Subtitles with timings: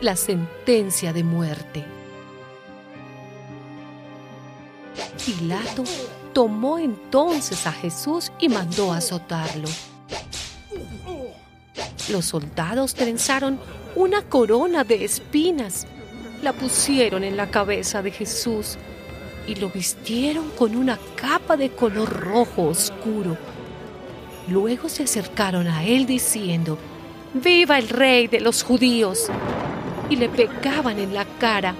[0.00, 1.84] la sentencia de muerte.
[5.24, 5.84] Pilato
[6.32, 9.68] tomó entonces a Jesús y mandó azotarlo.
[12.08, 13.58] Los soldados trenzaron
[13.94, 15.86] una corona de espinas,
[16.42, 18.78] la pusieron en la cabeza de Jesús
[19.46, 23.36] y lo vistieron con una capa de color rojo oscuro.
[24.48, 26.78] Luego se acercaron a él diciendo,
[27.34, 29.30] ¡Viva el rey de los judíos!
[30.10, 31.74] Y le pegaban en la cara.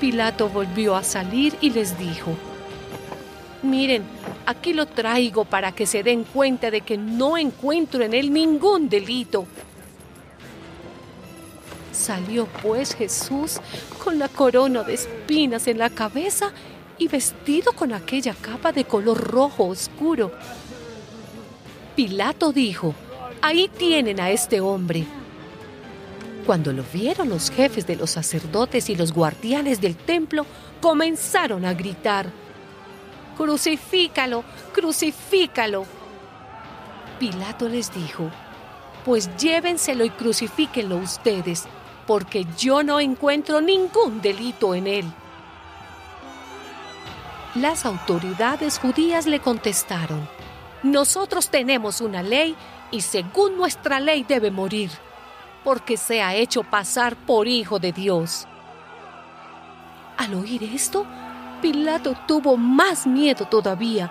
[0.00, 2.36] Pilato volvió a salir y les dijo,
[3.62, 4.04] Miren,
[4.46, 8.88] aquí lo traigo para que se den cuenta de que no encuentro en él ningún
[8.88, 9.46] delito.
[11.92, 13.60] Salió pues Jesús
[14.02, 16.52] con la corona de espinas en la cabeza
[16.98, 20.30] y vestido con aquella capa de color rojo oscuro.
[21.96, 22.94] Pilato dijo,
[23.42, 25.04] ahí tienen a este hombre.
[26.48, 30.46] Cuando lo vieron los jefes de los sacerdotes y los guardianes del templo,
[30.80, 32.32] comenzaron a gritar,
[33.36, 35.84] Crucifícalo, crucifícalo.
[37.18, 38.30] Pilato les dijo,
[39.04, 41.64] pues llévenselo y crucifíquenlo ustedes,
[42.06, 45.04] porque yo no encuentro ningún delito en él.
[47.56, 50.26] Las autoridades judías le contestaron,
[50.82, 52.56] nosotros tenemos una ley
[52.90, 54.90] y según nuestra ley debe morir
[55.68, 58.48] porque se ha hecho pasar por hijo de Dios.
[60.16, 61.04] Al oír esto,
[61.60, 64.10] Pilato tuvo más miedo todavía.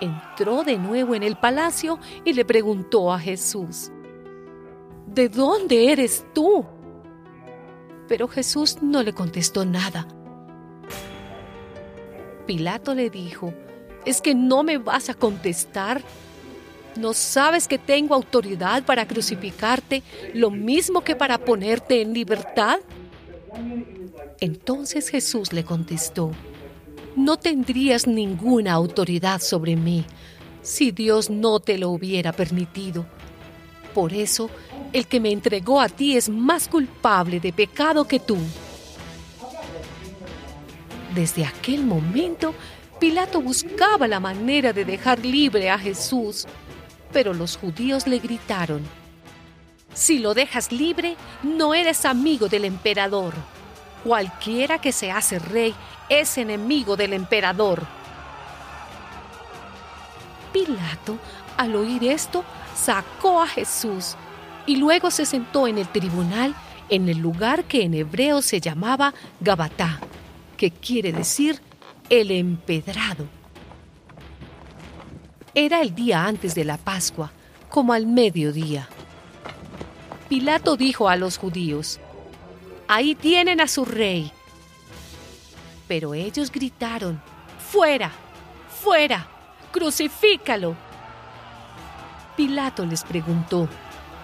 [0.00, 3.92] Entró de nuevo en el palacio y le preguntó a Jesús,
[5.06, 6.66] ¿De dónde eres tú?
[8.08, 10.08] Pero Jesús no le contestó nada.
[12.44, 13.54] Pilato le dijo,
[14.04, 16.02] ¿es que no me vas a contestar?
[16.96, 20.02] ¿No sabes que tengo autoridad para crucificarte
[20.34, 22.78] lo mismo que para ponerte en libertad?
[24.40, 26.32] Entonces Jesús le contestó,
[27.16, 30.04] no tendrías ninguna autoridad sobre mí
[30.62, 33.06] si Dios no te lo hubiera permitido.
[33.94, 34.48] Por eso,
[34.92, 38.38] el que me entregó a ti es más culpable de pecado que tú.
[41.14, 42.54] Desde aquel momento,
[42.98, 46.46] Pilato buscaba la manera de dejar libre a Jesús,
[47.12, 48.82] pero los judíos le gritaron,
[49.94, 53.34] Si lo dejas libre, no eres amigo del emperador.
[54.04, 55.74] Cualquiera que se hace rey
[56.08, 57.82] es enemigo del emperador.
[60.50, 61.18] Pilato,
[61.58, 62.42] al oír esto,
[62.74, 64.16] sacó a Jesús
[64.64, 66.54] y luego se sentó en el tribunal
[66.88, 70.00] en el lugar que en hebreo se llamaba Gabatá,
[70.56, 71.60] que quiere decir
[72.08, 73.41] el empedrado.
[75.54, 77.30] Era el día antes de la Pascua,
[77.68, 78.88] como al mediodía.
[80.30, 82.00] Pilato dijo a los judíos,
[82.88, 84.32] Ahí tienen a su rey.
[85.86, 87.20] Pero ellos gritaron,
[87.70, 88.10] Fuera,
[88.82, 89.26] fuera,
[89.72, 90.74] crucifícalo.
[92.34, 93.68] Pilato les preguntó,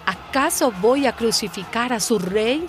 [0.07, 2.65] ¿acaso voy a crucificar a su rey?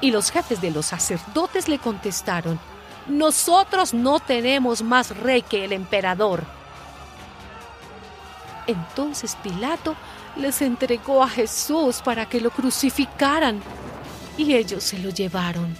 [0.00, 2.58] Y los jefes de los sacerdotes le contestaron,
[3.06, 6.44] nosotros no tenemos más rey que el emperador.
[8.66, 9.96] Entonces Pilato
[10.36, 13.60] les entregó a Jesús para que lo crucificaran
[14.36, 15.74] y ellos se lo llevaron.